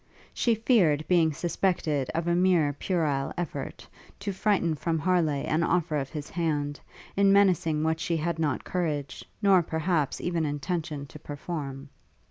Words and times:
She 0.33 0.55
feared 0.55 1.05
being 1.07 1.31
suspected 1.31 2.09
of 2.15 2.25
a 2.27 2.33
mere 2.33 2.73
puerile 2.73 3.31
effort, 3.37 3.87
to 4.21 4.31
frighten 4.33 4.73
from 4.73 4.97
Harleigh 4.97 5.45
an 5.45 5.61
offer 5.61 5.95
of 5.95 6.09
his 6.09 6.27
hand, 6.31 6.79
in 7.15 7.31
menacing 7.31 7.83
what 7.83 7.99
she 7.99 8.17
had 8.17 8.39
not 8.39 8.63
courage, 8.63 9.23
nor, 9.43 9.61
perhaps, 9.61 10.19
even 10.19 10.43
intention 10.43 11.05
to 11.05 11.19
perform. 11.19 11.89